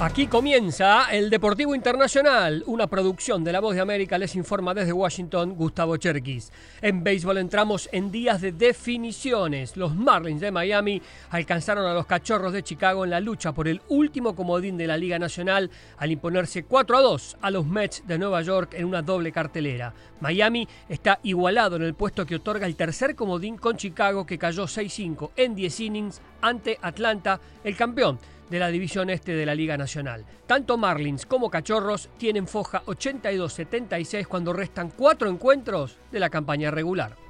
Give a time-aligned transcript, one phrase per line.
[0.00, 4.92] Aquí comienza el Deportivo Internacional, una producción de La Voz de América, les informa desde
[4.92, 6.52] Washington Gustavo Cherkis.
[6.80, 9.76] En béisbol entramos en días de definiciones.
[9.76, 13.82] Los Marlins de Miami alcanzaron a los Cachorros de Chicago en la lucha por el
[13.88, 18.18] último comodín de la Liga Nacional al imponerse 4 a 2 a los Mets de
[18.18, 19.92] Nueva York en una doble cartelera.
[20.20, 24.62] Miami está igualado en el puesto que otorga el tercer comodín con Chicago que cayó
[24.62, 28.20] 6-5 en 10 innings ante Atlanta, el campeón
[28.50, 30.24] de la división este de la Liga Nacional.
[30.46, 37.27] Tanto Marlins como Cachorros tienen foja 82-76 cuando restan cuatro encuentros de la campaña regular.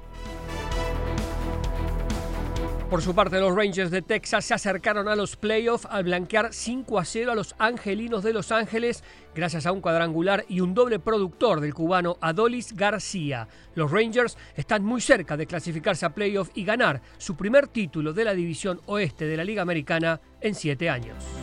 [2.89, 6.97] Por su parte, los Rangers de Texas se acercaron a los playoffs al blanquear 5
[6.97, 9.03] a 0 a los Angelinos de Los Ángeles
[9.35, 13.47] gracias a un cuadrangular y un doble productor del cubano Adolis García.
[13.75, 18.25] Los Rangers están muy cerca de clasificarse a playoffs y ganar su primer título de
[18.25, 21.38] la división oeste de la Liga Americana en siete años.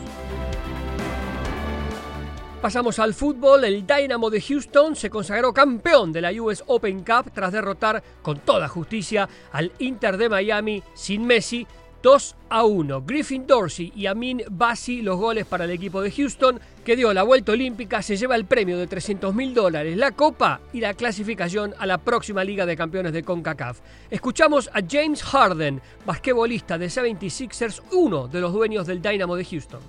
[2.67, 3.63] Pasamos al fútbol.
[3.63, 8.39] El Dynamo de Houston se consagró campeón de la US Open Cup tras derrotar con
[8.39, 11.65] toda justicia al Inter de Miami sin Messi
[12.03, 13.03] 2 a 1.
[13.03, 17.23] Griffin Dorsey y Amin Bassi los goles para el equipo de Houston, que dio la
[17.23, 21.73] vuelta olímpica, se lleva el premio de 300 mil dólares, la copa y la clasificación
[21.79, 23.79] a la próxima Liga de Campeones de CONCACAF.
[24.09, 29.79] Escuchamos a James Harden, basquetbolista de 76ers, uno de los dueños del Dynamo de Houston.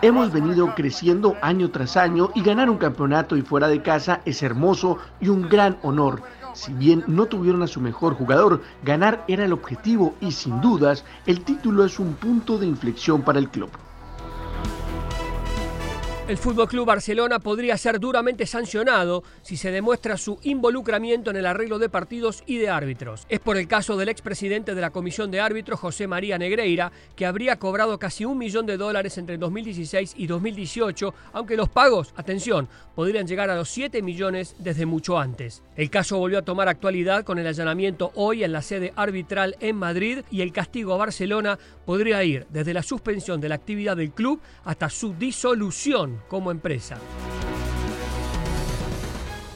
[0.00, 4.42] Hemos venido creciendo año tras año y ganar un campeonato y fuera de casa es
[4.42, 6.22] hermoso y un gran honor.
[6.54, 11.04] Si bien no tuvieron a su mejor jugador, ganar era el objetivo y sin dudas
[11.26, 13.70] el título es un punto de inflexión para el club.
[16.32, 21.44] El Fútbol Club Barcelona podría ser duramente sancionado si se demuestra su involucramiento en el
[21.44, 23.26] arreglo de partidos y de árbitros.
[23.28, 27.26] Es por el caso del expresidente de la Comisión de Árbitros, José María Negreira, que
[27.26, 32.66] habría cobrado casi un millón de dólares entre 2016 y 2018, aunque los pagos, atención,
[32.94, 35.62] podrían llegar a los 7 millones desde mucho antes.
[35.76, 39.76] El caso volvió a tomar actualidad con el allanamiento hoy en la sede arbitral en
[39.76, 44.12] Madrid y el castigo a Barcelona podría ir desde la suspensión de la actividad del
[44.12, 46.96] club hasta su disolución como empresa.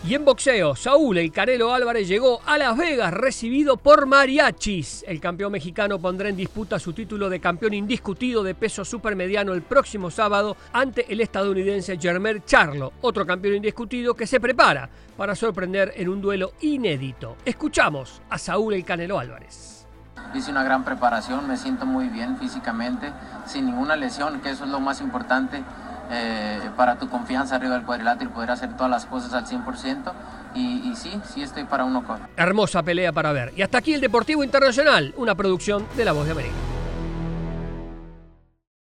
[0.09, 5.05] Y en boxeo, Saúl El Canelo Álvarez llegó a Las Vegas recibido por mariachis.
[5.09, 9.63] El campeón mexicano pondrá en disputa su título de campeón indiscutido de peso supermediano el
[9.63, 15.93] próximo sábado ante el estadounidense Germer Charlo, otro campeón indiscutido que se prepara para sorprender
[15.97, 17.37] en un duelo inédito.
[17.45, 19.89] Escuchamos a Saúl El Canelo Álvarez.
[20.35, 23.13] Hice una gran preparación, me siento muy bien físicamente,
[23.45, 25.65] sin ninguna lesión, que eso es lo más importante
[26.11, 30.13] eh, para tu confianza arriba del cuadrilátero y poder hacer todas las cosas al 100%.
[30.55, 32.19] Y, y sí, sí estoy para uno con.
[32.37, 33.53] Hermosa pelea para ver.
[33.57, 36.55] Y hasta aquí el Deportivo Internacional, una producción de La Voz de América.